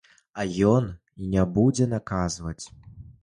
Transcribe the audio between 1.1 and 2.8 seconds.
і не будзе наказваць.